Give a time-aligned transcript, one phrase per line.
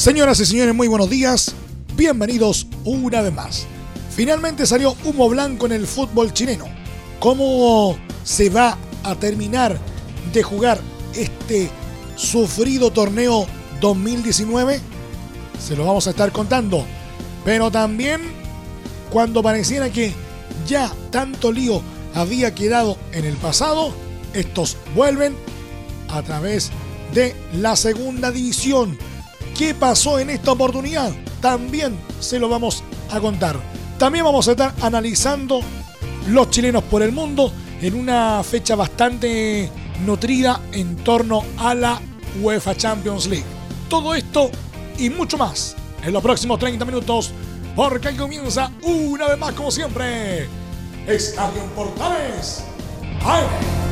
[0.00, 1.54] Señoras y señores, muy buenos días.
[1.94, 3.66] Bienvenidos una vez más.
[4.16, 6.64] Finalmente salió humo blanco en el fútbol chileno.
[7.18, 9.78] ¿Cómo se va a terminar
[10.32, 10.80] de jugar
[11.14, 11.68] este
[12.16, 13.46] sufrido torneo
[13.82, 14.80] 2019?
[15.62, 16.86] Se lo vamos a estar contando.
[17.44, 18.22] Pero también
[19.10, 20.14] cuando pareciera que
[20.66, 21.82] ya tanto lío
[22.14, 23.92] había quedado en el pasado,
[24.32, 25.36] estos vuelven
[26.08, 26.70] a través
[27.12, 28.96] de la segunda división
[29.60, 31.12] ¿Qué pasó en esta oportunidad?
[31.42, 33.60] También se lo vamos a contar.
[33.98, 35.60] También vamos a estar analizando
[36.28, 39.70] los chilenos por el mundo en una fecha bastante
[40.06, 42.00] nutrida en torno a la
[42.40, 43.44] UEFA Champions League.
[43.90, 44.50] Todo esto
[44.96, 47.30] y mucho más en los próximos 30 minutos,
[47.76, 50.48] porque ahí comienza una vez más, como siempre,
[51.06, 52.64] Estadio Portales.
[53.22, 53.89] ¡Ay!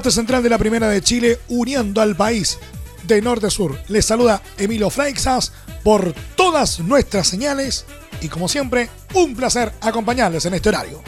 [0.00, 2.58] Mate central de la Primera de Chile, uniendo al país
[3.02, 3.78] de norte a sur.
[3.88, 5.52] Les saluda Emilio Freixas
[5.84, 7.84] por todas nuestras señales
[8.22, 11.02] y como siempre, un placer acompañarles en este horario.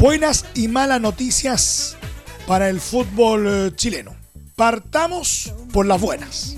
[0.00, 1.96] Buenas y malas noticias
[2.48, 4.16] para el fútbol eh, chileno.
[4.56, 6.56] Partamos por las buenas.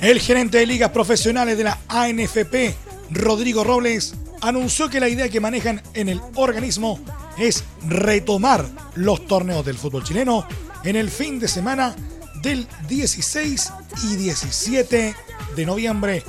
[0.00, 2.74] El gerente de ligas profesionales de la ANFP,
[3.12, 6.98] Rodrigo Robles, anunció que la idea que manejan en el organismo
[7.38, 10.44] es retomar los torneos del fútbol chileno
[10.84, 11.94] en el fin de semana
[12.42, 13.72] del 16
[14.04, 15.14] y 17
[15.56, 16.22] de noviembre.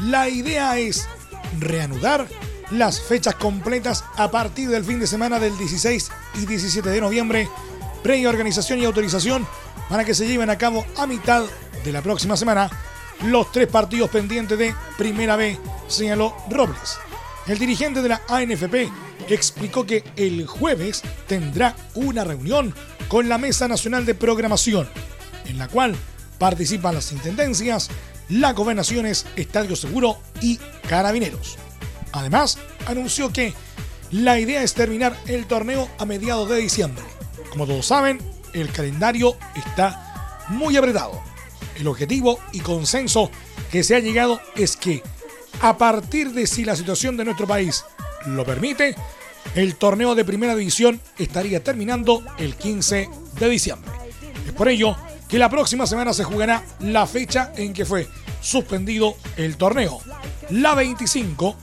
[0.00, 1.06] La idea es
[1.60, 2.26] reanudar
[2.70, 6.10] las fechas completas a partir del fin de semana del 16
[6.42, 7.48] y 17 de noviembre,
[8.02, 9.46] previa organización y autorización
[9.88, 11.44] para que se lleven a cabo a mitad
[11.84, 12.70] de la próxima semana
[13.24, 16.98] los tres partidos pendientes de Primera B, señaló Robles.
[17.46, 18.90] El dirigente de la ANFP
[19.28, 22.74] explicó que el jueves tendrá una reunión
[23.12, 24.88] con la Mesa Nacional de Programación,
[25.44, 25.94] en la cual
[26.38, 27.90] participan las intendencias,
[28.30, 30.58] las gobernaciones, Estadio Seguro y
[30.88, 31.58] Carabineros.
[32.12, 32.56] Además,
[32.86, 33.52] anunció que
[34.12, 37.04] la idea es terminar el torneo a mediados de diciembre.
[37.50, 38.18] Como todos saben,
[38.54, 41.22] el calendario está muy apretado.
[41.76, 43.30] El objetivo y consenso
[43.70, 45.02] que se ha llegado es que
[45.60, 47.84] a partir de si la situación de nuestro país
[48.24, 48.96] lo permite,
[49.54, 53.08] el torneo de primera división estaría terminando el 15
[53.38, 53.90] de diciembre.
[54.46, 54.96] Es por ello
[55.28, 58.08] que la próxima semana se jugará la fecha en que fue
[58.40, 60.00] suspendido el torneo,
[60.50, 61.56] la 25,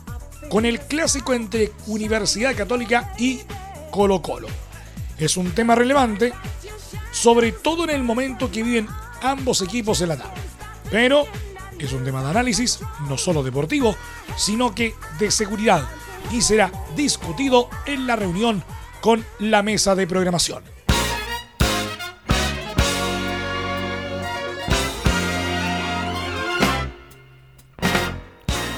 [0.50, 3.42] con el clásico entre Universidad Católica y
[3.92, 4.48] Colo Colo.
[5.18, 6.34] Es un tema relevante,
[7.12, 8.88] sobre todo en el momento que viven
[9.22, 10.42] ambos equipos en la tabla.
[10.90, 11.26] Pero
[11.78, 13.96] es un tema de análisis, no solo deportivo,
[14.38, 15.88] sino que de seguridad
[16.32, 18.64] y será discutido en la reunión
[19.02, 20.64] con la mesa de programación.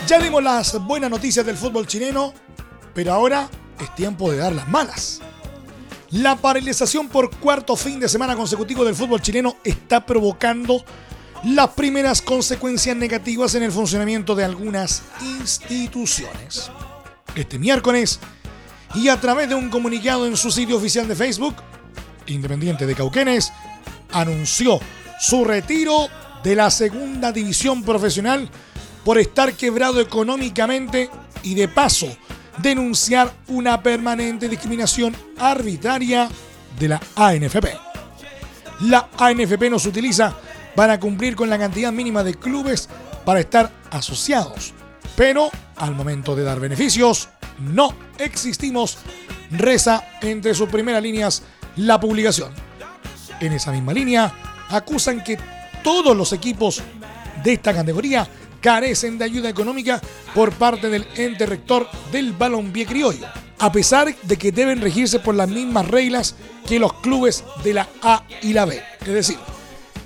[0.08, 2.34] Ya dimos las buenas noticias del fútbol chileno,
[2.94, 3.50] pero ahora
[3.80, 5.22] es tiempo de dar las malas.
[6.10, 10.84] La paralización por cuarto fin de semana consecutivo del fútbol chileno está provocando
[11.46, 16.70] las primeras consecuencias negativas en el funcionamiento de algunas instituciones
[17.36, 18.20] este miércoles
[18.96, 21.56] y a través de un comunicado en su sitio oficial de Facebook,
[22.28, 23.52] Independiente de Cauquenes
[24.12, 24.80] anunció
[25.20, 26.08] su retiro
[26.44, 28.50] de la segunda división profesional
[29.04, 31.10] por estar quebrado económicamente
[31.44, 32.08] y de paso
[32.58, 36.30] denunciar una permanente discriminación arbitraria
[36.80, 37.78] de la ANFP.
[38.82, 40.36] La ANFP nos utiliza
[40.76, 42.90] para cumplir con la cantidad mínima de clubes
[43.26, 44.74] para estar asociados
[45.16, 47.30] pero al momento de dar beneficios,
[47.60, 48.98] no existimos,
[49.52, 51.44] reza entre sus primeras líneas
[51.78, 52.52] la publicación.
[53.40, 54.34] En esa misma línea,
[54.70, 55.38] acusan que
[55.84, 56.82] todos los equipos
[57.44, 58.28] de esta categoría
[58.62, 60.00] carecen de ayuda económica
[60.34, 65.36] por parte del ente rector del balompié criollo, a pesar de que deben regirse por
[65.36, 66.36] las mismas reglas
[66.68, 69.38] que los clubes de la A y la B, es decir,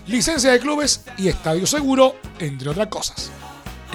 [0.07, 3.31] licencia de clubes y estadio seguro, entre otras cosas.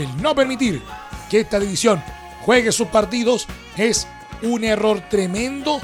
[0.01, 0.83] El no permitir
[1.29, 2.03] que esta división
[2.41, 4.07] juegue sus partidos es
[4.43, 5.79] un error tremendo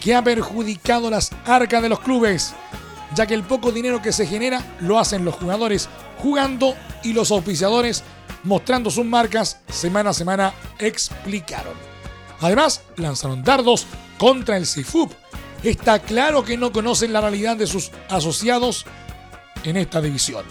[0.00, 2.54] que ha perjudicado las arcas de los clubes,
[3.14, 5.88] ya que el poco dinero que se genera lo hacen los jugadores
[6.18, 6.74] jugando
[7.04, 8.02] y los auspiciadores
[8.42, 11.74] mostrando sus marcas semana a semana explicaron.
[12.40, 13.86] Además, lanzaron dardos
[14.18, 15.12] contra el CIFUP.
[15.62, 18.86] Está claro que no conocen la realidad de sus asociados
[19.62, 20.44] en esta división.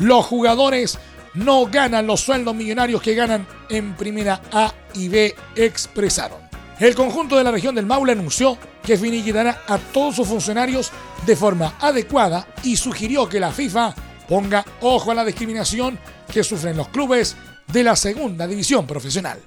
[0.00, 0.98] Los jugadores
[1.36, 6.38] no ganan los sueldos millonarios que ganan en Primera A y B, expresaron.
[6.80, 10.92] El conjunto de la región del Maule anunció que finiquitará a todos sus funcionarios
[11.24, 13.94] de forma adecuada y sugirió que la FIFA
[14.28, 15.98] ponga ojo a la discriminación
[16.32, 17.36] que sufren los clubes
[17.66, 19.40] de la segunda división profesional.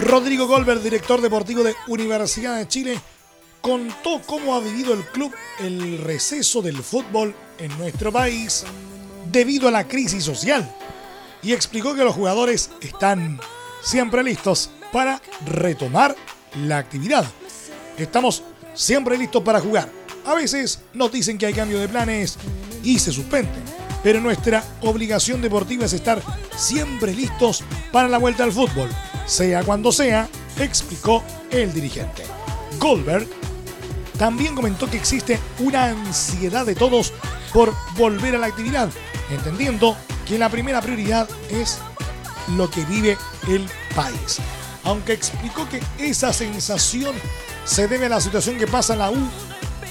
[0.00, 3.00] Rodrigo Goldberg, director deportivo de Universidad de Chile,
[3.62, 8.64] contó cómo ha vivido el club el receso del fútbol en nuestro país
[9.30, 10.68] debido a la crisis social
[11.42, 13.40] y explicó que los jugadores están
[13.82, 16.14] siempre listos para retomar
[16.66, 17.24] la actividad.
[17.96, 18.42] Estamos
[18.74, 19.88] siempre listos para jugar.
[20.26, 22.38] A veces nos dicen que hay cambio de planes
[22.82, 23.62] y se suspenden,
[24.02, 26.20] pero nuestra obligación deportiva es estar
[26.56, 27.62] siempre listos
[27.92, 28.88] para la vuelta al fútbol,
[29.26, 30.28] sea cuando sea,
[30.58, 32.24] explicó el dirigente.
[32.78, 33.41] Goldberg
[34.22, 37.12] también comentó que existe una ansiedad de todos
[37.52, 38.88] por volver a la actividad,
[39.30, 41.78] entendiendo que la primera prioridad es
[42.56, 43.66] lo que vive el
[43.96, 44.38] país.
[44.84, 47.16] Aunque explicó que esa sensación
[47.64, 49.28] se debe a la situación que pasa en la U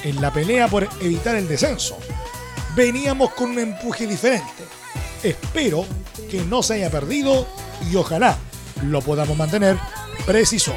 [0.04, 1.98] en la pelea por evitar el descenso.
[2.74, 4.64] Veníamos con un empuje diferente.
[5.24, 5.86] Espero
[6.30, 7.46] que no se haya perdido
[7.92, 8.38] y ojalá
[8.82, 9.78] lo podamos mantener
[10.26, 10.74] preciso.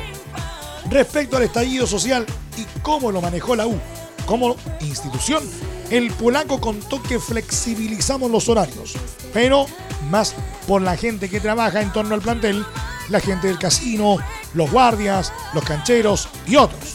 [0.90, 2.26] Respecto al estallido social
[2.56, 3.78] y cómo lo manejó la U
[4.26, 5.42] como institución,
[5.90, 8.94] el polaco contó que flexibilizamos los horarios,
[9.32, 9.66] pero
[10.10, 10.34] más
[10.66, 12.64] por la gente que trabaja en torno al plantel,
[13.08, 14.16] la gente del casino,
[14.54, 16.94] los guardias, los cancheros y otros.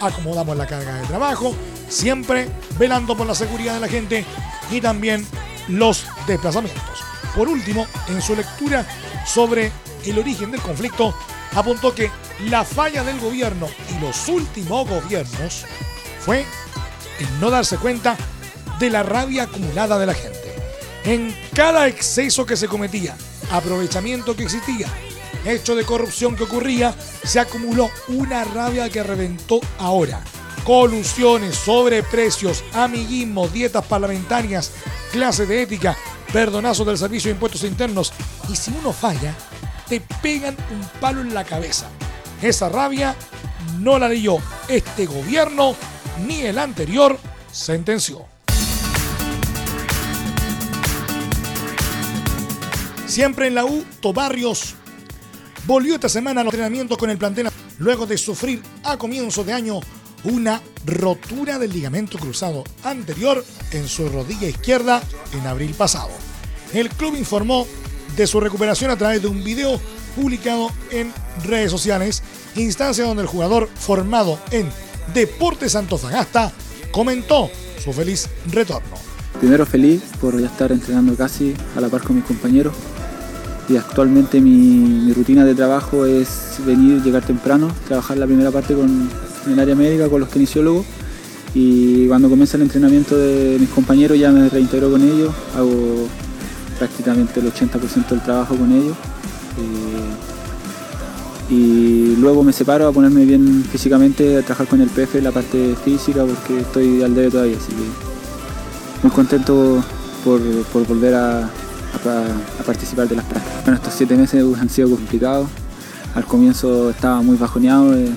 [0.00, 1.54] Acomodamos la carga de trabajo,
[1.88, 2.48] siempre
[2.78, 4.24] velando por la seguridad de la gente
[4.70, 5.26] y también
[5.68, 7.04] los desplazamientos.
[7.36, 8.86] Por último, en su lectura
[9.26, 9.70] sobre
[10.04, 11.14] el origen del conflicto,
[11.54, 12.10] apuntó que
[12.48, 15.64] la falla del gobierno y los últimos gobiernos
[16.20, 16.44] fue
[17.18, 18.16] en no darse cuenta
[18.78, 20.54] de la rabia acumulada de la gente.
[21.04, 23.16] En cada exceso que se cometía,
[23.50, 24.88] aprovechamiento que existía,
[25.44, 26.94] hecho de corrupción que ocurría,
[27.24, 30.22] se acumuló una rabia que reventó ahora.
[30.64, 34.72] Colusiones, sobreprecios, amiguismo, dietas parlamentarias,
[35.10, 35.96] clases de ética,
[36.32, 38.12] perdonazos del Servicio de Impuestos Internos.
[38.50, 39.34] Y si uno falla,
[39.90, 41.88] te pegan un palo en la cabeza.
[42.40, 43.16] Esa rabia
[43.80, 44.38] no la dio
[44.68, 45.74] este gobierno
[46.24, 47.18] ni el anterior,
[47.50, 48.24] sentenció.
[53.06, 54.76] Siempre en la U, Tobarrios
[55.66, 57.48] volvió esta semana al entrenamiento con el plantel
[57.78, 59.80] luego de sufrir a comienzo de año
[60.22, 65.02] una rotura del ligamento cruzado anterior en su rodilla izquierda
[65.32, 66.10] en abril pasado.
[66.72, 67.66] El club informó
[68.16, 69.80] de su recuperación a través de un video
[70.16, 71.12] publicado en
[71.44, 72.22] redes sociales,
[72.56, 74.68] instancia donde el jugador formado en
[75.14, 76.52] Deportes Antofagasta
[76.90, 77.50] comentó
[77.82, 78.96] su feliz retorno.
[79.38, 82.74] Primero feliz por ya estar entrenando casi a la par con mis compañeros
[83.68, 89.08] y actualmente mi, rutina de trabajo es venir, llegar temprano, trabajar la primera parte con,
[89.46, 90.84] el área médica con los kinesiólogos
[91.54, 96.08] y cuando comienza el entrenamiento de mis compañeros ya me reintegro con ellos, hago
[96.80, 98.96] prácticamente el 80% del trabajo con ellos.
[99.58, 105.30] Eh, y luego me separo a ponerme bien físicamente, a trabajar con el PF la
[105.30, 109.84] parte física porque estoy al debe todavía, así que muy contento
[110.24, 110.40] por,
[110.86, 111.50] volver a,
[112.64, 113.62] participar de las prácticas.
[113.64, 115.48] Bueno, estos siete meses han sido complicados.
[116.14, 118.08] Al comienzo estaba muy bajoneado, eh,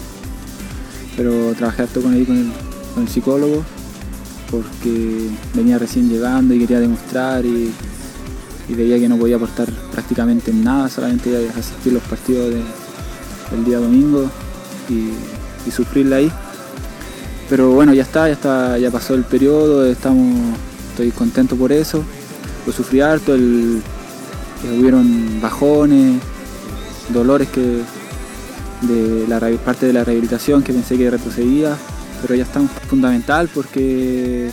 [1.17, 2.51] pero trabajé harto con, con, el,
[2.93, 3.63] con el psicólogo
[4.49, 7.73] porque venía recién llegando y quería demostrar y
[8.69, 12.53] y veía que no podía aportar prácticamente en nada, solamente asistir los partidos
[13.51, 14.29] del día domingo
[14.89, 15.11] y,
[15.71, 16.31] sufrirla ahí.
[17.49, 20.57] Pero bueno, ya está, ya está, ya pasó el periodo, estamos,
[20.89, 22.03] estoy contento por eso.
[22.65, 23.81] Lo sufrí harto, el,
[24.79, 26.21] hubieron bajones,
[27.09, 27.81] dolores que
[28.81, 31.77] de la parte de la rehabilitación que pensé que retrocedía,
[32.21, 34.51] pero ya está fundamental porque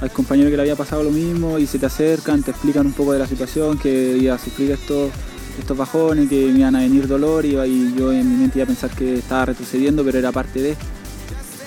[0.00, 2.92] hay compañeros que le había pasado lo mismo y se te acercan, te explican un
[2.92, 5.10] poco de la situación, que iba a sufrir estos,
[5.58, 7.52] estos bajones, que me iban a venir dolor y,
[7.96, 10.76] yo en mi mente iba a pensar que estaba retrocediendo, pero era parte de.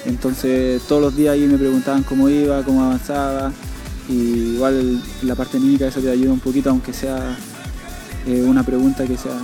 [0.05, 3.51] Entonces todos los días ahí me preguntaban cómo iba, cómo avanzaba
[4.09, 7.37] y igual la parte anímica eso te ayuda un poquito, aunque sea
[8.25, 9.37] eh, una pregunta que sea,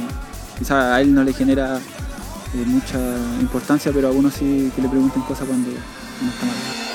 [0.58, 3.00] quizá a él no le genera eh, mucha
[3.40, 6.87] importancia, pero a uno sí que le pregunten cosas cuando no está mal.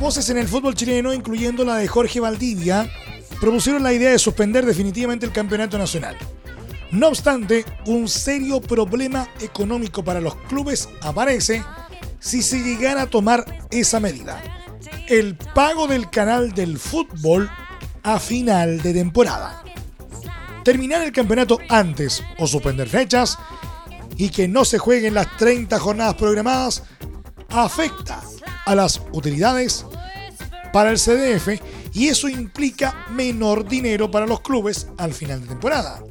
[0.00, 2.90] Voces en el fútbol chileno, incluyendo la de Jorge Valdivia,
[3.40, 6.16] propusieron la idea de suspender definitivamente el campeonato nacional.
[6.90, 11.62] No obstante, un serio problema económico para los clubes aparece
[12.18, 14.42] si se llegara a tomar esa medida.
[15.06, 17.48] El pago del canal del fútbol
[18.02, 19.62] a final de temporada.
[20.64, 23.38] Terminar el campeonato antes o suspender fechas
[24.16, 26.82] y que no se jueguen las 30 jornadas programadas
[27.50, 28.20] afecta
[28.64, 29.86] a las utilidades
[30.72, 31.60] para el CDF
[31.92, 36.02] y eso implica menor dinero para los clubes al final de temporada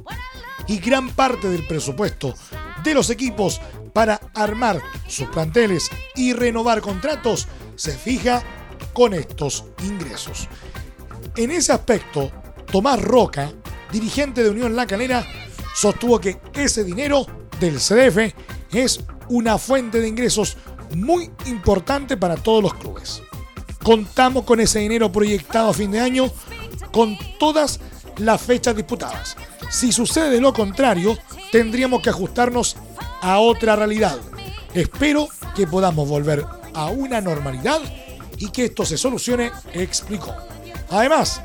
[0.66, 2.34] y gran parte del presupuesto
[2.84, 3.60] de los equipos
[3.92, 8.42] para armar sus planteles y renovar contratos se fija
[8.92, 10.48] con estos ingresos.
[11.36, 12.30] En ese aspecto,
[12.70, 13.52] Tomás Roca,
[13.90, 15.26] dirigente de Unión La Calera,
[15.74, 17.26] sostuvo que ese dinero
[17.60, 18.34] del CDF
[18.72, 20.56] es una fuente de ingresos
[20.96, 23.22] muy importante para todos los clubes.
[23.82, 26.30] Contamos con ese dinero proyectado a fin de año
[26.92, 27.80] con todas
[28.18, 29.36] las fechas disputadas.
[29.70, 31.18] Si sucede lo contrario,
[31.50, 32.76] tendríamos que ajustarnos
[33.20, 34.18] a otra realidad.
[34.74, 36.44] Espero que podamos volver
[36.74, 37.80] a una normalidad
[38.38, 40.34] y que esto se solucione, explicó.
[40.90, 41.42] Además,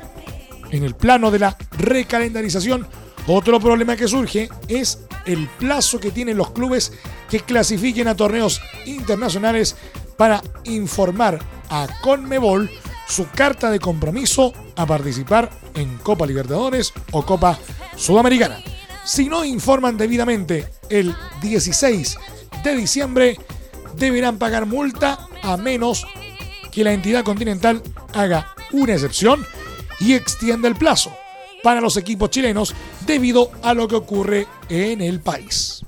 [0.70, 2.86] en el plano de la recalendarización,
[3.28, 6.92] otro problema que surge es el plazo que tienen los clubes
[7.30, 9.76] que clasifiquen a torneos internacionales
[10.16, 12.70] para informar a Conmebol
[13.06, 17.58] su carta de compromiso a participar en Copa Libertadores o Copa
[17.96, 18.58] Sudamericana.
[19.04, 22.18] Si no informan debidamente el 16
[22.64, 23.36] de diciembre,
[23.96, 26.06] deberán pagar multa a menos
[26.70, 27.82] que la entidad continental
[28.14, 29.44] haga una excepción
[30.00, 31.12] y extienda el plazo
[31.62, 32.74] para los equipos chilenos
[33.08, 35.82] debido a lo que ocurre en el país.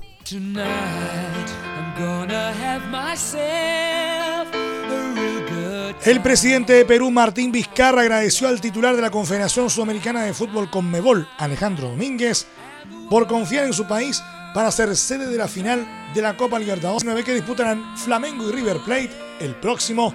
[6.03, 10.71] El presidente de Perú, Martín Vizcarra, agradeció al titular de la Confederación Sudamericana de Fútbol
[10.71, 12.47] Conmebol, Alejandro Domínguez,
[13.09, 14.21] por confiar en su país
[14.55, 15.85] para ser sede de la final
[16.15, 20.13] de la Copa Libertadores 9 que disputarán Flamengo y River Plate el próximo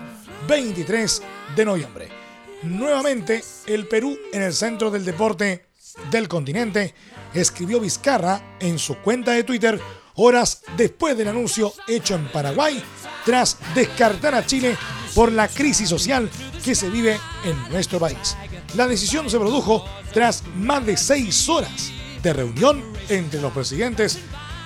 [0.49, 1.23] 23
[1.55, 2.09] de noviembre.
[2.65, 5.67] Nuevamente, el Perú en el centro del deporte
[6.11, 6.95] del continente,
[7.35, 9.81] escribió Vizcarra en su cuenta de Twitter
[10.17, 12.83] horas después del anuncio hecho en Paraguay
[13.25, 14.77] tras descartar a Chile
[15.15, 16.31] por la crisis social
[16.65, 18.37] que se vive en nuestro país.
[18.75, 21.91] La decisión se produjo tras más de seis horas
[22.23, 24.19] de reunión entre los presidentes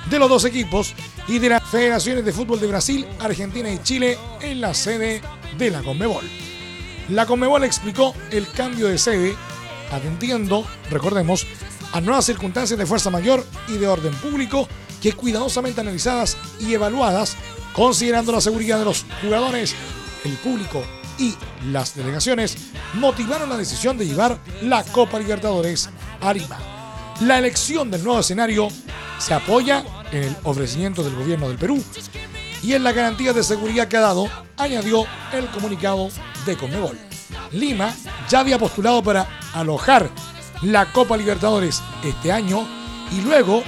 [0.09, 0.95] de los dos equipos
[1.29, 5.21] y de las federaciones de fútbol de Brasil, Argentina y Chile en la sede
[5.59, 6.25] de la Conmebol.
[7.11, 9.37] La Conmebol explicó el cambio de sede
[9.91, 11.47] atendiendo, recordemos,
[11.93, 14.69] a nuevas circunstancias de fuerza mayor y de orden público
[15.01, 17.37] que cuidadosamente analizadas y evaluadas,
[17.75, 19.75] considerando la seguridad de los jugadores,
[20.25, 20.85] el público
[21.19, 21.35] y
[21.71, 22.57] las delegaciones,
[22.95, 25.89] motivaron la decisión de llevar la Copa Libertadores
[26.21, 26.59] a Lima.
[27.21, 28.69] La elección del nuevo escenario
[29.19, 31.83] se apoya en el ofrecimiento del gobierno del Perú
[32.63, 36.09] y en la garantía de seguridad que ha dado, añadió el comunicado
[36.47, 37.10] de Conmebol.
[37.53, 37.95] Lima
[38.29, 40.11] ya había postulado para alojar
[40.63, 42.67] la Copa Libertadores este año
[43.13, 43.63] y luego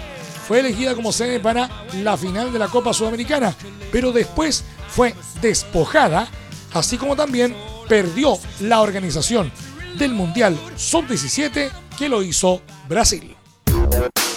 [0.47, 3.55] fue elegida como sede para la final de la Copa Sudamericana,
[3.91, 6.29] pero después fue despojada,
[6.73, 7.57] así como también
[7.89, 9.51] perdió la organización
[9.99, 13.37] del Mundial Sub-17 que lo hizo Brasil.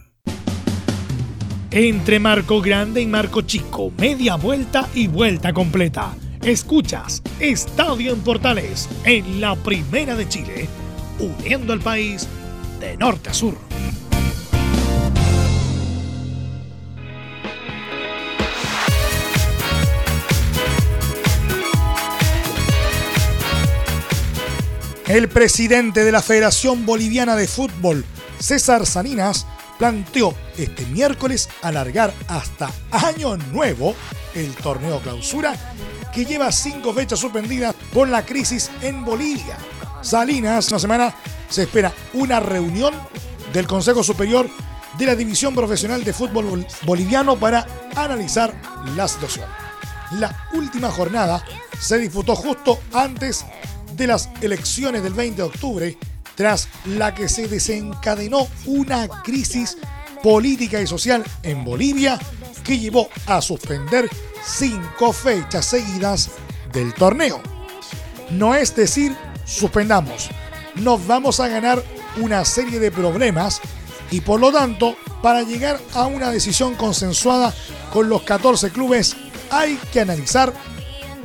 [1.71, 6.15] Entre Marco Grande y Marco Chico, media vuelta y vuelta completa.
[6.41, 10.69] Escuchas Estadio en Portales en la Primera de Chile,
[11.19, 12.29] uniendo al país
[12.79, 13.57] de norte a sur.
[25.15, 28.03] El presidente de la Federación Boliviana de Fútbol,
[28.37, 29.47] César Salinas,
[29.79, 33.95] planteó este miércoles alargar hasta Año Nuevo
[34.33, 35.55] el torneo clausura
[36.13, 39.57] que lleva cinco fechas suspendidas por la crisis en Bolivia.
[40.01, 41.15] Salinas, una semana
[41.49, 42.93] se espera una reunión
[43.53, 44.49] del Consejo Superior
[44.97, 48.53] de la División Profesional de Fútbol Boliviano para analizar
[48.97, 49.47] la situación.
[50.19, 51.41] La última jornada
[51.79, 53.45] se disputó justo antes
[53.95, 55.97] de las elecciones del 20 de octubre,
[56.35, 59.77] tras la que se desencadenó una crisis
[60.21, 62.19] política y social en Bolivia
[62.63, 64.09] que llevó a suspender
[64.43, 66.31] cinco fechas seguidas
[66.73, 67.41] del torneo.
[68.31, 70.29] No es decir, suspendamos,
[70.75, 71.83] nos vamos a ganar
[72.17, 73.61] una serie de problemas
[74.11, 77.53] y por lo tanto, para llegar a una decisión consensuada
[77.91, 79.15] con los 14 clubes,
[79.49, 80.53] hay que analizar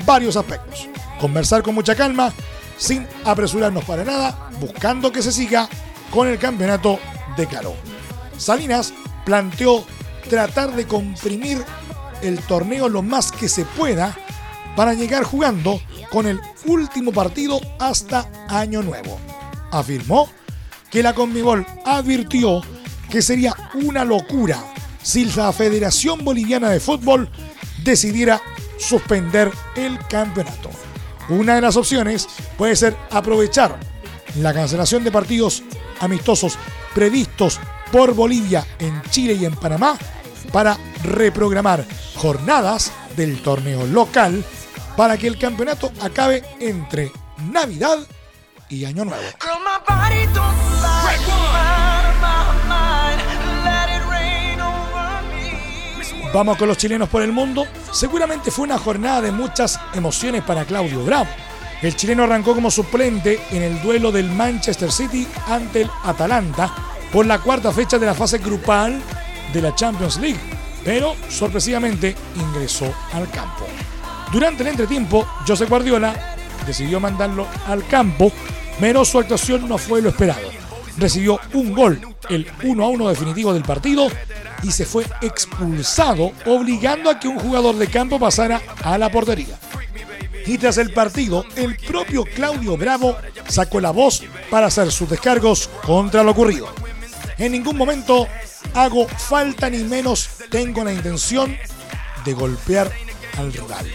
[0.06, 0.88] varios aspectos.
[1.20, 2.32] Conversar con mucha calma,
[2.80, 5.68] sin apresurarnos para nada, buscando que se siga
[6.10, 6.98] con el campeonato
[7.36, 7.74] de Caro.
[8.38, 8.94] Salinas
[9.24, 9.84] planteó
[10.28, 11.62] tratar de comprimir
[12.22, 14.16] el torneo lo más que se pueda
[14.76, 19.20] para llegar jugando con el último partido hasta Año Nuevo.
[19.70, 20.28] Afirmó
[20.90, 22.62] que la Conmebol advirtió
[23.10, 24.58] que sería una locura
[25.02, 27.28] si la Federación Boliviana de Fútbol
[27.84, 28.40] decidiera
[28.78, 30.70] suspender el campeonato.
[31.30, 32.26] Una de las opciones
[32.58, 33.78] puede ser aprovechar
[34.36, 35.62] la cancelación de partidos
[36.00, 36.58] amistosos
[36.94, 37.60] previstos
[37.92, 39.96] por Bolivia en Chile y en Panamá
[40.52, 41.84] para reprogramar
[42.16, 44.44] jornadas del torneo local
[44.96, 47.12] para que el campeonato acabe entre
[47.50, 47.98] Navidad
[48.68, 49.22] y Año Nuevo.
[56.32, 57.66] Vamos con los chilenos por el mundo.
[57.92, 61.28] Seguramente fue una jornada de muchas emociones para Claudio Bravo.
[61.82, 66.72] El chileno arrancó como suplente en el duelo del Manchester City ante el Atalanta
[67.12, 69.02] por la cuarta fecha de la fase grupal
[69.52, 70.38] de la Champions League,
[70.84, 73.66] pero sorpresivamente ingresó al campo.
[74.30, 78.30] Durante el entretiempo, José Guardiola decidió mandarlo al campo,
[78.78, 80.48] pero su actuación no fue lo esperado.
[80.96, 84.08] Recibió un gol, el 1 a 1 definitivo del partido,
[84.62, 89.58] y se fue expulsado, obligando a que un jugador de campo pasara a la portería.
[90.46, 93.16] Y tras el partido, el propio Claudio Bravo
[93.48, 96.68] sacó la voz para hacer sus descargos contra lo ocurrido.
[97.38, 98.26] En ningún momento
[98.74, 101.56] hago falta ni menos tengo la intención
[102.24, 102.90] de golpear
[103.38, 103.86] al rival.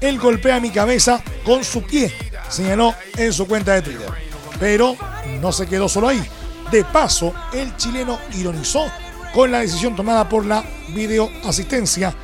[0.00, 2.12] Él golpea mi cabeza con su pie,
[2.48, 4.10] señaló en su cuenta de Twitter.
[4.58, 4.96] Pero
[5.40, 6.22] no se quedó solo ahí.
[6.70, 8.90] De paso, el chileno ironizó
[9.32, 12.14] con la decisión tomada por la videoasistencia,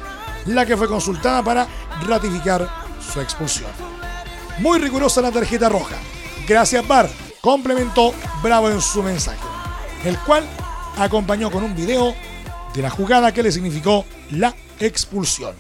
[0.46, 1.66] la que fue consultada para
[2.06, 2.68] ratificar
[3.00, 3.70] su expulsión.
[4.58, 5.96] Muy rigurosa la tarjeta roja.
[6.46, 7.08] Gracias, Bar,
[7.40, 9.38] complementó Bravo en su mensaje,
[10.04, 10.44] el cual
[10.98, 12.14] acompañó con un video
[12.74, 15.54] de la jugada que le significó la expulsión.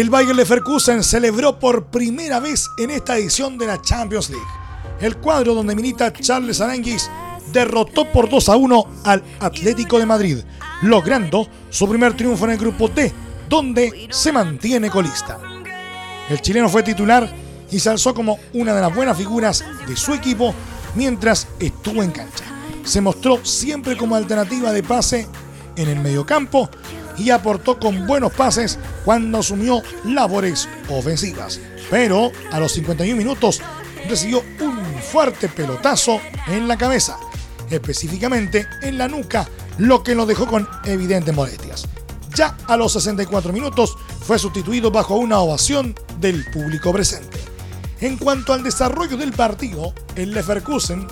[0.00, 4.46] El Bayern Leverkusen celebró por primera vez en esta edición de la Champions League.
[4.98, 7.10] El cuadro donde milita Charles Aranguis
[7.52, 10.38] derrotó por 2 a 1 al Atlético de Madrid,
[10.80, 13.12] logrando su primer triunfo en el grupo D,
[13.46, 15.38] donde se mantiene colista.
[16.30, 17.30] El chileno fue titular
[17.70, 20.54] y se alzó como una de las buenas figuras de su equipo
[20.94, 22.46] mientras estuvo en cancha.
[22.84, 25.28] Se mostró siempre como alternativa de pase
[25.76, 26.70] en el mediocampo
[27.20, 31.60] y aportó con buenos pases cuando asumió labores ofensivas.
[31.90, 33.60] Pero a los 51 minutos
[34.08, 37.18] recibió un fuerte pelotazo en la cabeza,
[37.68, 41.86] específicamente en la nuca, lo que lo dejó con evidentes molestias.
[42.34, 47.38] Ya a los 64 minutos fue sustituido bajo una ovación del público presente.
[48.00, 51.06] En cuanto al desarrollo del partido, el Leverkusen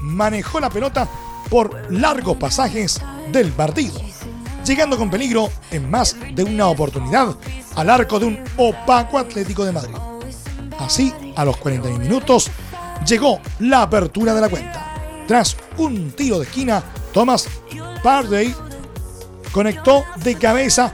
[0.00, 1.08] manejó la pelota
[1.48, 4.11] por largos pasajes del partido
[4.64, 7.36] llegando con peligro en más de una oportunidad
[7.76, 9.94] al arco de un opaco Atlético de Madrid.
[10.78, 12.50] Así, a los 41 minutos,
[13.06, 15.24] llegó la apertura de la cuenta.
[15.26, 17.48] Tras un tiro de esquina, Thomas
[18.02, 18.54] Parday
[19.52, 20.92] conectó de cabeza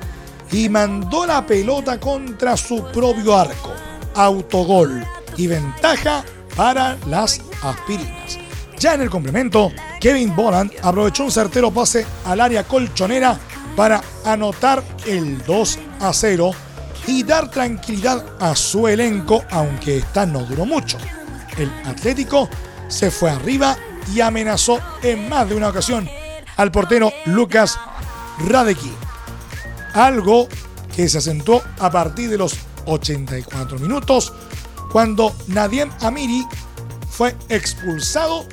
[0.53, 3.73] y mandó la pelota contra su propio arco.
[4.15, 5.05] Autogol
[5.37, 6.25] y ventaja
[6.57, 8.39] para las aspirinas.
[8.79, 13.39] Ya en el complemento, Kevin Boland aprovechó un certero pase al área colchonera
[13.79, 16.51] para anotar el 2 a 0
[17.07, 20.99] y dar tranquilidad a su elenco, aunque esta no duró mucho.
[21.57, 22.49] El Atlético
[22.89, 23.77] se fue arriba
[24.13, 26.11] y amenazó en más de una ocasión
[26.57, 27.79] al portero Lucas
[28.49, 28.93] Radecki.
[29.95, 30.49] Algo
[30.97, 34.33] que se acentuó a partir de los 84 minutos
[34.91, 36.45] cuando Nadiem Amiri
[37.09, 38.45] fue expulsado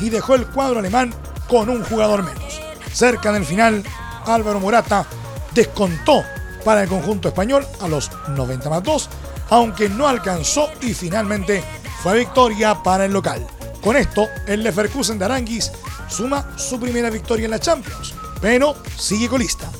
[0.00, 1.14] y dejó el cuadro alemán
[1.48, 2.60] con un jugador menos.
[2.92, 3.82] Cerca del final,
[4.26, 5.06] Álvaro Morata
[5.54, 6.24] descontó
[6.64, 9.08] para el conjunto español a los 90 más 2,
[9.50, 11.62] aunque no alcanzó y finalmente
[12.02, 13.46] fue victoria para el local.
[13.82, 15.72] Con esto, el Leverkusen de Aranguis
[16.08, 19.70] suma su primera victoria en la Champions, pero sigue colista.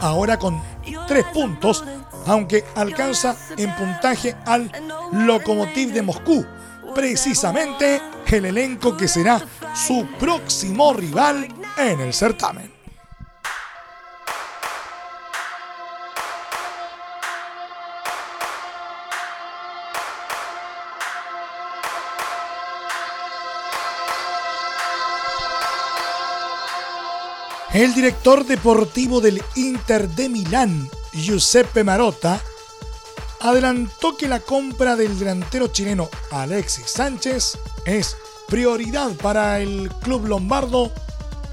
[0.00, 0.62] Ahora con
[1.08, 1.84] tres puntos,
[2.26, 4.70] aunque alcanza en puntaje al
[5.12, 6.46] Lokomotiv de Moscú,
[6.94, 9.40] precisamente el elenco que será
[9.74, 12.77] su próximo rival en el certamen.
[27.78, 32.42] El director deportivo del Inter de Milán, Giuseppe Marotta,
[33.38, 38.16] adelantó que la compra del delantero chileno Alexis Sánchez es
[38.48, 40.90] prioridad para el club lombardo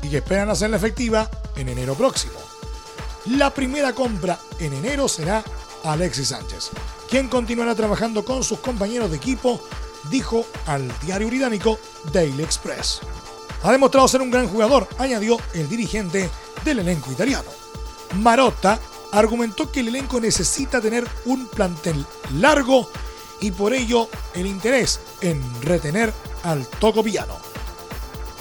[0.02, 2.40] y que esperan hacerla efectiva en enero próximo.
[3.26, 5.44] La primera compra en enero será
[5.84, 6.72] Alexis Sánchez,
[7.08, 9.62] quien continuará trabajando con sus compañeros de equipo,
[10.10, 11.78] dijo al diario británico
[12.12, 13.02] Daily Express.
[13.64, 16.30] Ha demostrado ser un gran jugador, añadió el dirigente
[16.64, 17.50] del elenco italiano.
[18.16, 18.80] Marotta
[19.12, 22.06] argumentó que el elenco necesita tener un plantel
[22.40, 22.90] largo
[23.40, 26.14] y por ello el interés en retener
[26.44, 27.38] al Toco Villano.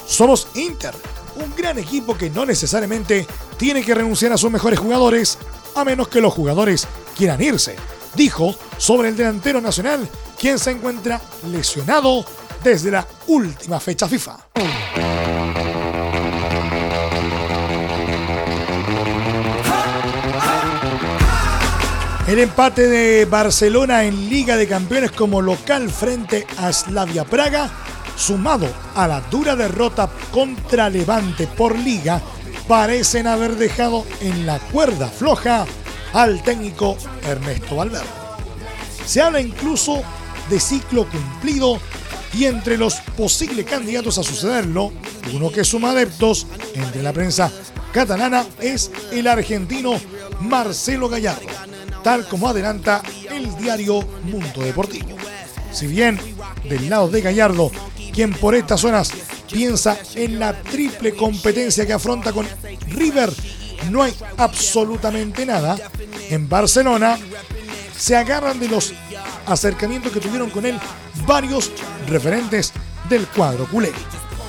[0.07, 0.93] Somos Inter,
[1.35, 5.37] un gran equipo que no necesariamente tiene que renunciar a sus mejores jugadores,
[5.75, 7.75] a menos que los jugadores quieran irse,
[8.15, 10.07] dijo sobre el delantero nacional,
[10.39, 12.25] quien se encuentra lesionado
[12.65, 14.37] desde la última fecha FIFA.
[22.27, 27.69] El empate de Barcelona en Liga de Campeones como local frente a Slavia Praga,
[28.17, 32.19] sumado a la dura derrota contra Levante por Liga,
[32.67, 35.67] parecen haber dejado en la cuerda floja
[36.13, 36.97] al técnico
[37.27, 38.07] Ernesto Valverde.
[39.05, 40.01] Se habla incluso
[40.49, 41.79] de ciclo cumplido
[42.35, 44.91] y entre los posibles candidatos a sucederlo,
[45.33, 47.51] uno que suma adeptos entre la prensa
[47.93, 49.93] catalana es el argentino
[50.41, 51.65] Marcelo Gallardo
[52.05, 55.17] tal como adelanta el diario Mundo Deportivo.
[55.71, 56.19] Si bien
[56.69, 57.71] del lado de Gallardo,
[58.13, 59.11] quien por estas zonas
[59.51, 62.45] piensa en la triple competencia que afronta con
[62.89, 63.33] River,
[63.89, 65.75] no hay absolutamente nada,
[66.29, 67.17] en Barcelona
[67.97, 68.93] se agarran de los
[69.47, 70.79] acercamientos que tuvieron con él
[71.25, 71.71] varios
[72.07, 72.73] referentes
[73.09, 73.91] del cuadro culé,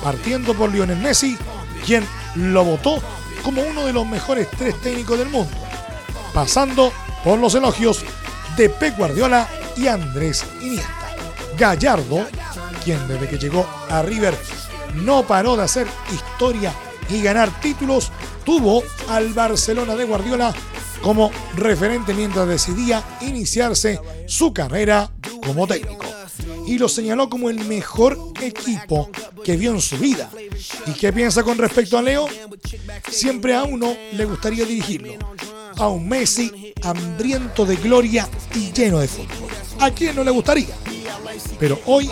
[0.03, 1.37] partiendo por Lionel Messi,
[1.85, 3.01] quien lo votó
[3.43, 5.51] como uno de los mejores tres técnicos del mundo,
[6.33, 6.91] pasando
[7.23, 8.03] por los elogios
[8.55, 10.93] de Pep Guardiola y Andrés Iniesta.
[11.57, 12.27] Gallardo,
[12.83, 14.37] quien desde que llegó a River
[14.95, 16.73] no paró de hacer historia
[17.09, 18.11] y ganar títulos,
[18.43, 20.53] tuvo al Barcelona de Guardiola
[21.01, 25.09] como referente mientras decidía iniciarse su carrera
[25.43, 26.06] como técnico.
[26.67, 29.09] Y lo señaló como el mejor equipo
[29.43, 30.29] que vio en su vida.
[30.85, 32.27] ¿Y qué piensa con respecto a Leo?
[33.09, 35.13] Siempre a uno le gustaría dirigirlo.
[35.77, 39.49] A un Messi hambriento de gloria y lleno de fútbol.
[39.79, 40.75] ¿A quién no le gustaría?
[41.59, 42.09] Pero hoy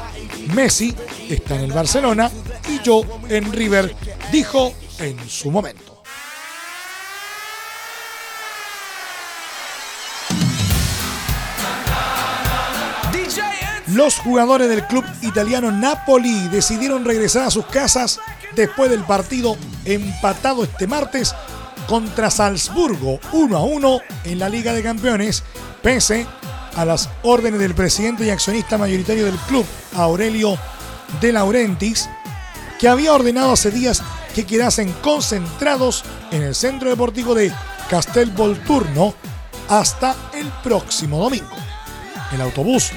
[0.53, 0.95] Messi
[1.29, 2.31] está en el Barcelona
[2.69, 3.95] y yo en River,
[4.31, 5.94] dijo en su momento.
[13.95, 18.19] Los jugadores del club italiano Napoli decidieron regresar a sus casas
[18.53, 19.55] después del partido
[19.85, 21.33] empatado este martes
[21.87, 25.43] contra Salzburgo 1 a 1 en la Liga de Campeones,
[25.81, 26.27] pese
[26.75, 30.57] a las órdenes del presidente y accionista mayoritario del club, Aurelio
[31.21, 32.09] De Laurentiis,
[32.77, 34.03] que había ordenado hace días
[34.33, 37.49] que quedasen concentrados en el Centro Deportivo de
[37.89, 39.13] Castel Volturno
[39.69, 41.55] hasta el próximo domingo.
[42.33, 42.91] El autobús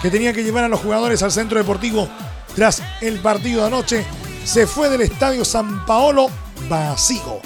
[0.00, 2.08] que tenía que llevar a los jugadores al centro deportivo
[2.54, 4.04] tras el partido de anoche
[4.44, 6.30] se fue del estadio San Paolo
[6.68, 7.40] vacío.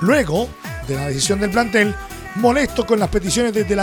[0.00, 0.48] Luego
[0.86, 1.94] de la decisión del plantel,
[2.36, 3.76] molesto con las peticiones de De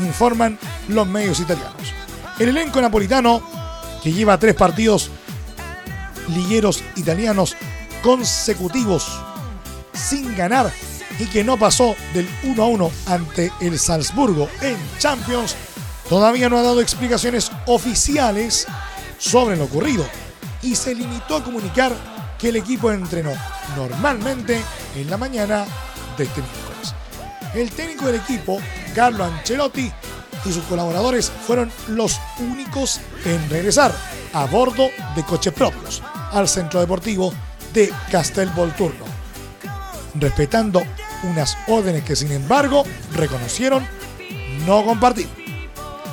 [0.00, 1.94] informan los medios italianos.
[2.38, 3.42] El elenco napolitano,
[4.02, 5.10] que lleva tres partidos
[6.28, 7.56] ligueros italianos
[8.02, 9.06] consecutivos
[9.92, 10.70] sin ganar
[11.18, 15.56] y que no pasó del 1 a 1 ante el Salzburgo en Champions,
[16.08, 18.66] todavía no ha dado explicaciones oficiales
[19.18, 20.06] sobre lo ocurrido
[20.62, 21.92] y se limitó a comunicar
[22.38, 23.32] que el equipo entrenó
[23.76, 24.60] normalmente
[24.94, 25.64] en la mañana
[26.16, 26.94] de este miércoles.
[27.54, 28.58] El técnico del equipo,
[28.94, 29.90] Carlo Ancelotti,
[30.44, 33.92] y sus colaboradores fueron los únicos en regresar
[34.32, 37.32] a bordo de coches propios al centro deportivo
[37.72, 39.04] de Castel Volturno,
[40.14, 40.82] respetando
[41.24, 43.86] unas órdenes que sin embargo reconocieron
[44.66, 45.45] no compartir.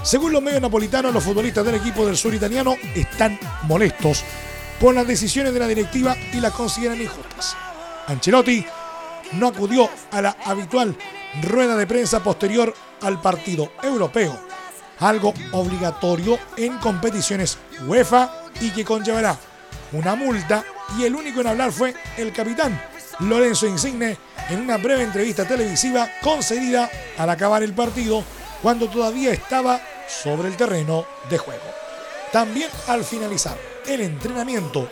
[0.04, 4.26] Según los medios napolitanos, los futbolistas del equipo del sur italiano están molestos
[4.78, 7.56] por las decisiones de la directiva y las consideran injustas.
[8.08, 8.66] Ancelotti
[9.32, 10.98] no acudió a la habitual
[11.44, 14.38] rueda de prensa posterior al partido europeo,
[15.00, 19.38] algo obligatorio en competiciones UEFA y que conllevará
[19.94, 20.66] una multa
[21.00, 22.80] y el único en hablar fue el capitán
[23.22, 24.18] Lorenzo Insigne
[24.50, 28.22] en una breve entrevista televisiva concedida al acabar el partido
[28.62, 31.64] cuando todavía estaba sobre el terreno de juego.
[32.32, 34.88] También al finalizar el entrenamiento,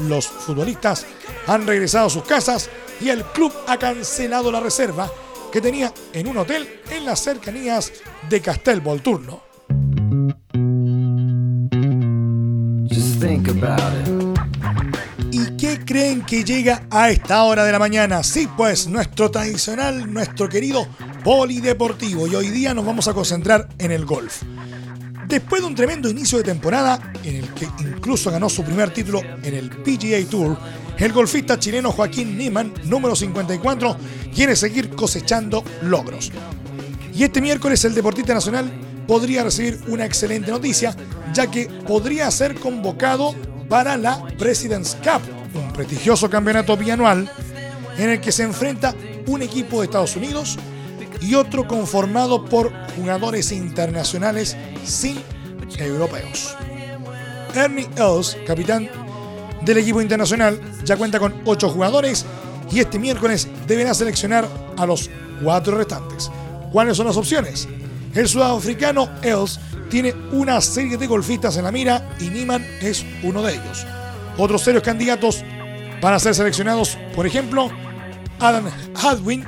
[0.00, 1.06] los futbolistas
[1.46, 5.10] han regresado a sus casas y el club ha cancelado la reserva
[5.50, 7.92] que tenía en un hotel en las cercanías
[8.28, 9.42] de Castel Volturno.
[15.32, 18.22] ¿Y qué creen que llega a esta hora de la mañana?
[18.22, 20.86] Sí, pues nuestro tradicional, nuestro querido
[21.22, 22.26] polideportivo.
[22.26, 24.42] Y hoy día nos vamos a concentrar en el golf.
[25.26, 29.20] Después de un tremendo inicio de temporada, en el que incluso ganó su primer título
[29.42, 30.58] en el PGA Tour,
[30.98, 33.96] el golfista chileno Joaquín Niemann, número 54,
[34.34, 36.32] quiere seguir cosechando logros.
[37.14, 38.72] Y este miércoles el deportista nacional
[39.06, 40.96] podría recibir una excelente noticia,
[41.32, 43.34] ya que podría ser convocado
[43.68, 45.22] para la President's Cup,
[45.54, 47.30] un prestigioso campeonato bianual
[47.98, 48.94] en el que se enfrenta
[49.26, 50.58] un equipo de Estados Unidos
[51.20, 55.18] y otro conformado por jugadores internacionales sin
[55.78, 56.56] europeos.
[57.54, 58.88] Ernie Els, capitán
[59.62, 62.24] del equipo internacional, ya cuenta con 8 jugadores
[62.70, 65.10] y este miércoles deberá seleccionar a los
[65.42, 66.30] cuatro restantes.
[66.72, 67.68] ¿Cuáles son las opciones?
[68.14, 73.42] El sudafricano Els tiene una serie de golfistas en la mira y Niman es uno
[73.42, 73.86] de ellos.
[74.38, 75.44] Otros serios candidatos
[76.00, 77.70] para ser seleccionados, por ejemplo,
[78.38, 79.44] Adam Hadwin,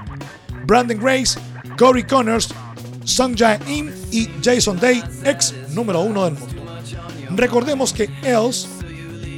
[0.66, 1.38] Brandon Grace,
[1.78, 2.48] Corey Connors,
[3.04, 6.62] Sung Jae Im y Jason Day, ex número uno del mundo.
[7.30, 8.68] Recordemos que Els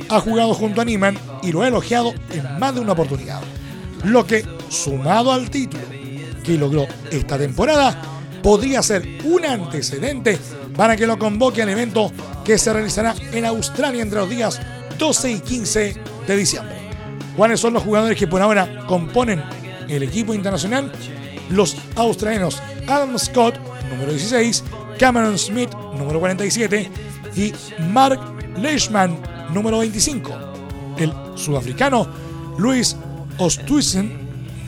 [0.08, 3.40] ha jugado junto a Niman y lo ha elogiado en más de una oportunidad.
[4.04, 5.82] Lo que, sumado al título
[6.42, 8.00] que logró esta temporada,
[8.42, 10.38] podría ser un antecedente
[10.76, 12.12] para que lo convoque al evento
[12.44, 14.60] que se realizará en Australia entre los días
[14.98, 16.76] 12 y 15 de diciembre.
[17.36, 19.42] ¿Cuáles son los jugadores que por ahora componen
[19.88, 20.92] el equipo internacional?
[21.50, 23.59] Los australianos Adam Scott,
[23.90, 24.64] número 16,
[24.98, 26.90] Cameron Smith, número 47,
[27.37, 27.52] y
[27.90, 28.20] Mark
[28.57, 29.18] Leishman,
[29.52, 30.33] número 25.
[30.98, 32.07] El sudafricano
[32.59, 32.96] Luis
[33.38, 34.12] Ostuisen,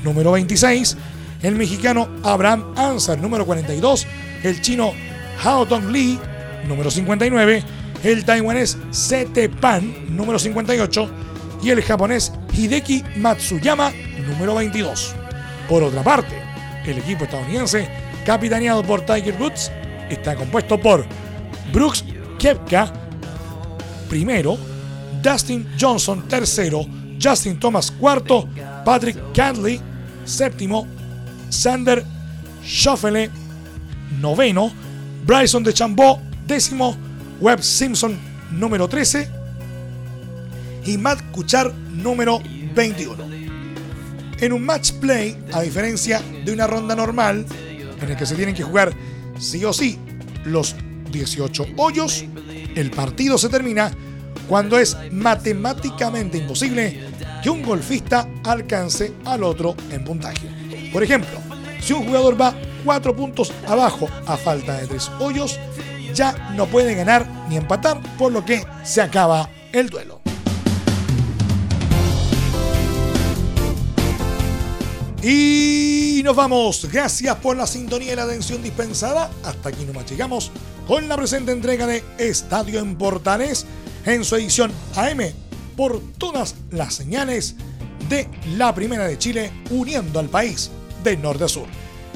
[0.02, 0.96] número 26.
[1.42, 4.06] El mexicano Abraham Ansar, número 42.
[4.42, 4.92] El chino
[5.44, 6.18] Hao Tong Lee,
[6.66, 7.62] número 59.
[8.02, 11.10] El taiwanés Sete Pan, número 58.
[11.62, 13.92] Y el japonés Hideki Matsuyama,
[14.26, 15.14] número 22.
[15.68, 16.45] Por otra parte,
[16.86, 17.88] el equipo estadounidense,
[18.24, 19.70] capitaneado por Tiger Woods,
[20.08, 21.04] está compuesto por
[21.72, 22.04] Brooks
[22.38, 22.92] Kepka,
[24.08, 24.56] primero,
[25.22, 26.86] Dustin Johnson, tercero,
[27.22, 28.48] Justin Thomas, cuarto,
[28.84, 29.80] Patrick Cantley,
[30.24, 30.86] séptimo,
[31.48, 32.04] Sander
[32.64, 33.30] Schoffele,
[34.20, 34.72] noveno,
[35.24, 35.72] Bryson de
[36.46, 36.96] décimo,
[37.40, 38.16] Webb Simpson,
[38.50, 39.28] número 13,
[40.84, 42.40] y Matt Kuchar, número
[42.74, 43.35] 21.
[44.38, 47.46] En un match play, a diferencia de una ronda normal,
[48.00, 48.92] en el que se tienen que jugar
[49.38, 49.98] sí o sí
[50.44, 50.76] los
[51.10, 52.24] 18 hoyos,
[52.74, 53.90] el partido se termina
[54.46, 57.00] cuando es matemáticamente imposible
[57.42, 60.48] que un golfista alcance al otro en puntaje.
[60.92, 61.38] Por ejemplo,
[61.80, 65.58] si un jugador va 4 puntos abajo a falta de 3 hoyos,
[66.14, 70.25] ya no puede ganar ni empatar, por lo que se acaba el duelo.
[75.28, 76.86] Y nos vamos.
[76.92, 79.28] Gracias por la sintonía y la atención dispensada.
[79.42, 80.52] Hasta aquí nomás llegamos
[80.86, 83.66] con la presente entrega de Estadio en Portales
[84.04, 85.18] en su edición AM
[85.76, 87.56] por todas las señales
[88.08, 90.70] de la Primera de Chile uniendo al país
[91.02, 91.66] de norte a sur.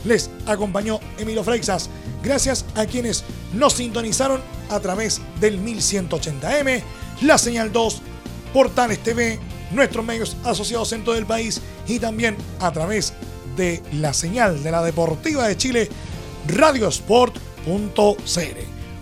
[0.04, 1.90] Les acompañó Emilio Freixas.
[2.22, 6.80] Gracias a quienes nos sintonizaron a través del 1180M,
[7.22, 8.02] la señal 2,
[8.54, 13.12] Portales TV, nuestros medios asociados en todo el país y también a través
[13.56, 15.88] de la señal de la Deportiva de Chile,
[16.46, 17.40] radiosport.cl.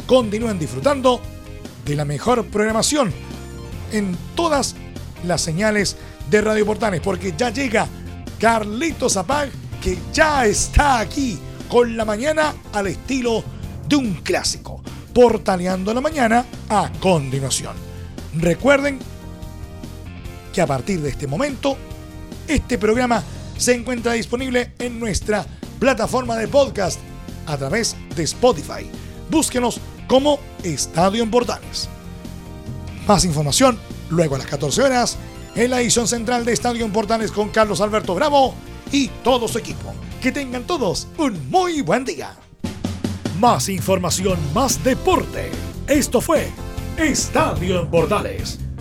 [0.06, 1.20] Continúen disfrutando
[1.84, 3.12] de la mejor programación
[3.92, 4.74] en todas
[5.24, 5.96] las señales
[6.30, 7.86] de Radio Portales, porque ya llega
[8.38, 9.50] Carlitos Zapag,
[9.82, 13.42] que ya está aquí con la mañana al estilo
[13.88, 14.82] de un clásico,
[15.14, 17.74] portaleando la mañana a continuación.
[18.34, 18.98] Recuerden
[20.58, 21.76] que a partir de este momento,
[22.48, 23.22] este programa
[23.56, 25.46] se encuentra disponible en nuestra
[25.78, 26.98] plataforma de podcast
[27.46, 28.90] a través de Spotify.
[29.30, 31.88] Búsquenos como Estadio en Portales.
[33.06, 33.78] Más información
[34.10, 35.16] luego a las 14 horas
[35.54, 38.52] en la edición central de Estadio en Portales con Carlos Alberto Bravo
[38.90, 39.94] y todo su equipo.
[40.20, 42.34] Que tengan todos un muy buen día.
[43.38, 45.52] Más información, más deporte.
[45.86, 46.48] Esto fue
[46.96, 48.58] Estadio en Portales